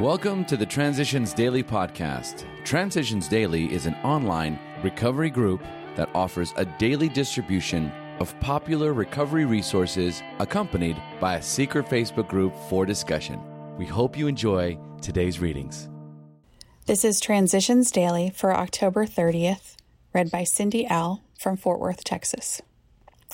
[0.00, 2.46] Welcome to the Transitions Daily podcast.
[2.64, 5.62] Transitions Daily is an online recovery group
[5.96, 12.54] that offers a daily distribution of popular recovery resources accompanied by a secret Facebook group
[12.70, 13.38] for discussion.
[13.76, 15.90] We hope you enjoy today's readings.
[16.86, 19.76] This is Transitions Daily for October 30th,
[20.14, 21.22] read by Cindy L.
[21.38, 22.62] from Fort Worth, Texas.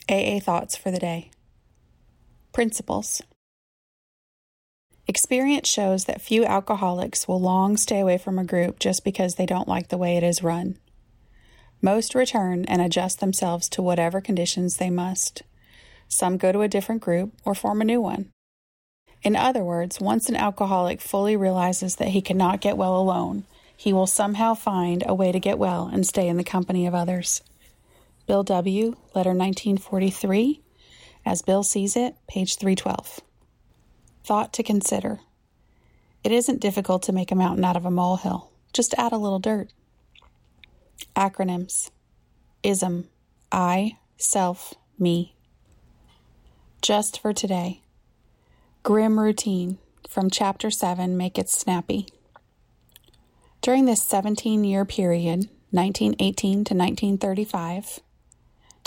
[0.08, 1.30] AA Thoughts for the Day
[2.52, 3.22] Principles
[5.08, 9.46] Experience shows that few alcoholics will long stay away from a group just because they
[9.46, 10.76] don't like the way it is run.
[11.80, 15.44] Most return and adjust themselves to whatever conditions they must.
[16.08, 18.28] Some go to a different group or form a new one.
[19.22, 23.44] In other words, once an alcoholic fully realizes that he cannot get well alone,
[23.74, 26.94] he will somehow find a way to get well and stay in the company of
[26.94, 27.40] others.
[28.26, 30.60] Bill W., letter 1943,
[31.24, 33.20] as Bill sees it, page 312.
[34.24, 35.20] Thought to consider.
[36.24, 38.50] It isn't difficult to make a mountain out of a molehill.
[38.72, 39.70] Just add a little dirt.
[41.16, 41.90] Acronyms
[42.62, 43.08] ISM,
[43.52, 45.34] I, self, me.
[46.82, 47.82] Just for today.
[48.82, 52.06] Grim routine from Chapter 7 Make It Snappy.
[53.60, 58.00] During this 17 year period, 1918 to 1935,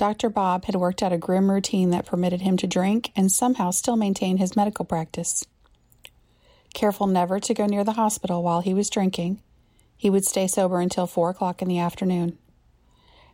[0.02, 0.32] Dr.
[0.32, 3.96] Bob had worked out a grim routine that permitted him to drink and somehow still
[3.96, 5.46] maintain his medical practice.
[6.74, 9.44] Careful never to go near the hospital while he was drinking,
[9.96, 12.40] he would stay sober until four o'clock in the afternoon.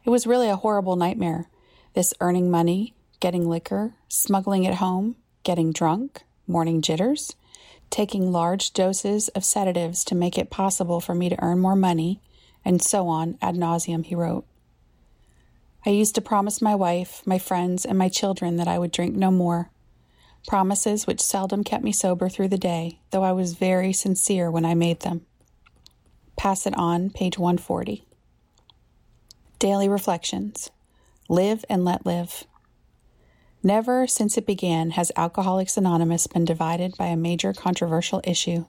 [0.04, 1.48] It was really a horrible nightmare
[1.94, 7.34] this earning money, getting liquor, smuggling it home, getting drunk, morning jitters,
[7.90, 12.20] taking large doses of sedatives to make it possible for me to earn more money,
[12.66, 14.46] and so on ad nauseum, he wrote.
[15.88, 19.16] I used to promise my wife, my friends, and my children that I would drink
[19.16, 19.70] no more.
[20.46, 24.66] Promises which seldom kept me sober through the day, though I was very sincere when
[24.66, 25.26] I made them.
[26.36, 28.04] Pass it on, page 140.
[29.60, 30.72] Daily Reflections
[31.30, 32.44] Live and Let Live.
[33.64, 38.66] Never since it began has Alcoholics Anonymous been divided by a major controversial issue.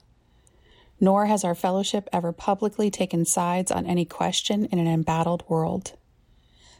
[1.01, 5.97] Nor has our fellowship ever publicly taken sides on any question in an embattled world.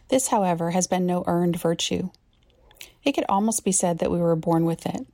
[0.10, 2.10] This, however, has been no earned virtue.
[3.04, 5.08] It could almost be said that we were born with it.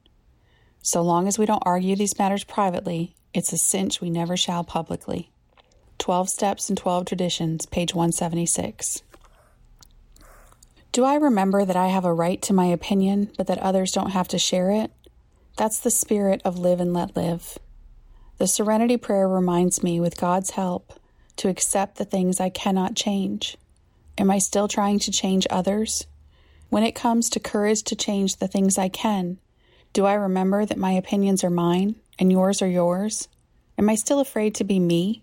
[0.81, 4.63] So long as we don't argue these matters privately, it's a cinch we never shall
[4.63, 5.29] publicly.
[5.97, 9.01] 12 Steps and 12 Traditions, page 176.
[10.91, 14.11] Do I remember that I have a right to my opinion, but that others don't
[14.11, 14.91] have to share it?
[15.57, 17.57] That's the spirit of live and let live.
[18.37, 20.93] The Serenity Prayer reminds me, with God's help,
[21.37, 23.57] to accept the things I cannot change.
[24.17, 26.07] Am I still trying to change others?
[26.69, 29.37] When it comes to courage to change the things I can,
[29.93, 33.27] do I remember that my opinions are mine and yours are yours?
[33.77, 35.21] Am I still afraid to be me?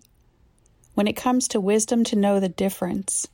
[0.93, 3.27] When it comes to wisdom to know the difference,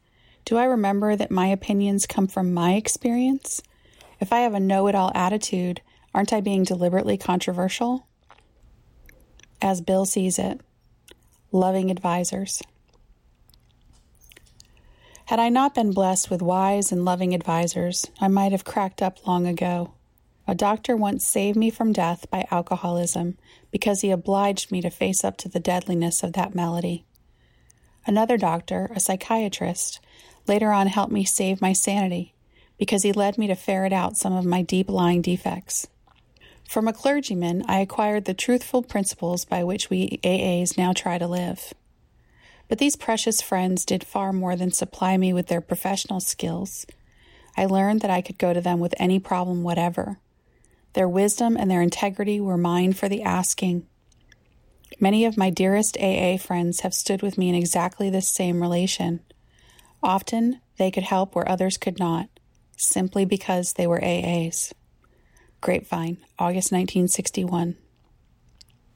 [0.46, 3.62] do I remember that my opinions come from my experience?
[4.20, 5.81] If I have a know it all attitude,
[6.14, 8.08] aren't I being deliberately controversial?
[9.62, 10.62] As Bill sees it,
[11.52, 12.62] loving advisors.
[15.29, 19.28] Had I not been blessed with wise and loving advisers, I might have cracked up
[19.28, 19.91] long ago.
[20.47, 23.38] A doctor once saved me from death by alcoholism
[23.69, 27.06] because he obliged me to face up to the deadliness of that malady.
[28.07, 30.00] Another doctor, a psychiatrist,
[30.47, 32.34] later on helped me save my sanity
[32.79, 35.85] because he led me to ferret out some of my deep lying defects.
[36.67, 41.28] From a clergyman, I acquired the truthful principles by which we AAs now try to
[41.28, 41.72] live.
[42.69, 46.85] But these precious friends did far more than supply me with their professional skills.
[47.57, 50.19] I learned that I could go to them with any problem whatever.
[50.94, 53.88] Their wisdom and their integrity were mine for the asking.
[55.00, 59.22] Many of my dearest AA friends have stood with me in exactly this same relation.
[60.03, 62.29] Often they could help where others could not,
[62.78, 64.74] simply because they were AAs.
[65.62, 67.78] Grapevine, August 1961.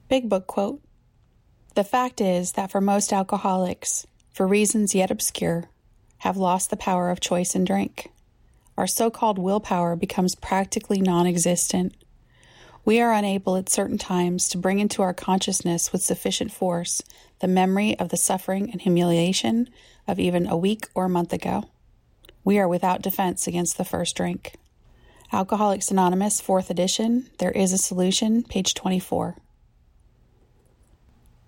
[0.08, 0.80] Big Book quote
[1.74, 5.68] the fact is that for most alcoholics, for reasons yet obscure,
[6.18, 8.10] have lost the power of choice in drink.
[8.76, 11.94] Our so called willpower becomes practically non existent.
[12.84, 17.02] We are unable at certain times to bring into our consciousness with sufficient force
[17.40, 19.68] the memory of the suffering and humiliation
[20.06, 21.64] of even a week or a month ago.
[22.44, 24.54] We are without defense against the first drink.
[25.32, 29.36] Alcoholics Anonymous, 4th edition, There is a Solution, page 24.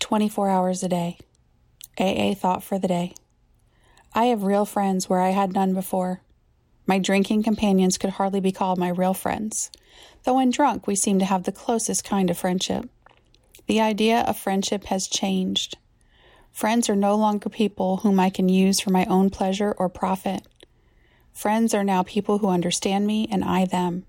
[0.07, 1.19] 24 hours a day.
[1.99, 3.13] AA thought for the day.
[4.15, 6.21] I have real friends where I had none before.
[6.87, 9.69] My drinking companions could hardly be called my real friends,
[10.23, 12.89] though when drunk we seem to have the closest kind of friendship.
[13.67, 15.77] The idea of friendship has changed.
[16.53, 20.47] Friends are no longer people whom I can use for my own pleasure or profit.
[21.33, 24.05] Friends are now people who understand me and I them,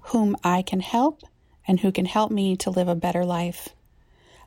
[0.00, 1.22] whom I can help
[1.66, 3.70] and who can help me to live a better life.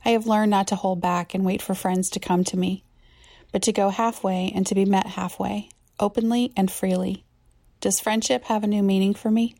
[0.05, 2.83] I have learned not to hold back and wait for friends to come to me,
[3.51, 5.69] but to go halfway and to be met halfway,
[5.99, 7.23] openly and freely.
[7.79, 9.55] Does friendship have a new meaning for me?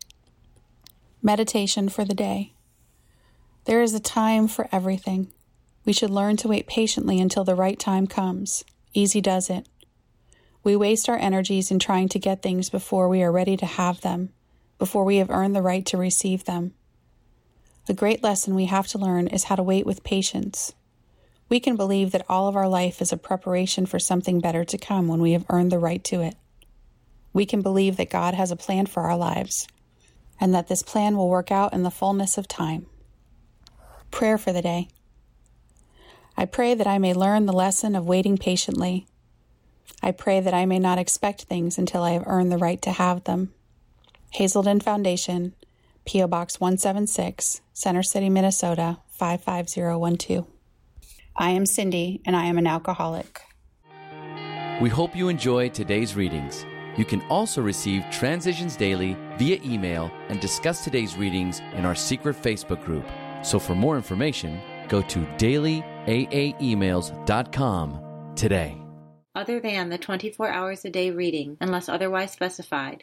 [1.22, 2.52] Meditation for the day.
[3.64, 5.32] There is a time for everything.
[5.86, 8.64] We should learn to wait patiently until the right time comes.
[8.92, 9.66] Easy does it.
[10.62, 14.00] We waste our energies in trying to get things before we are ready to have
[14.02, 14.30] them,
[14.78, 16.74] before we have earned the right to receive them.
[17.86, 20.72] The great lesson we have to learn is how to wait with patience.
[21.50, 24.78] We can believe that all of our life is a preparation for something better to
[24.78, 26.34] come when we have earned the right to it.
[27.34, 29.68] We can believe that God has a plan for our lives
[30.40, 32.86] and that this plan will work out in the fullness of time.
[34.10, 34.88] Prayer for the day.
[36.36, 39.06] I pray that I may learn the lesson of waiting patiently.
[40.02, 42.92] I pray that I may not expect things until I have earned the right to
[42.92, 43.52] have them.
[44.30, 45.54] Hazelden Foundation,
[46.04, 46.26] P.O.
[46.28, 50.46] Box 176, Center City, Minnesota 55012.
[51.36, 53.40] I am Cindy, and I am an alcoholic.
[54.80, 56.66] We hope you enjoy today's readings.
[56.96, 62.40] You can also receive Transitions Daily via email and discuss today's readings in our secret
[62.40, 63.04] Facebook group.
[63.42, 68.78] So for more information, go to dailyaaemails.com today.
[69.36, 73.02] Other than the 24 hours a day reading, unless otherwise specified,